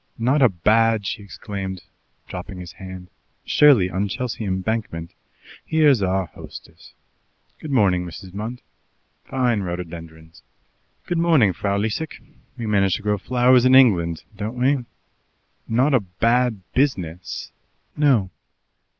[0.17, 1.83] "Not a BAD" she exclaimed,
[2.27, 3.11] dropping his hand.
[3.45, 5.11] "Surely, on Chelsea Embankment"
[5.63, 6.93] "Here's our hostess.
[7.59, 8.31] Good morning, Mrs.
[8.31, 8.61] Munt.
[9.25, 10.41] Fine rhododendrons.
[11.05, 12.19] Good morning, Frau Liesecke;
[12.57, 14.85] we manage to grow flowers in England, don't we?"
[15.67, 17.51] "Not a BAD business?"
[17.95, 18.31] "No.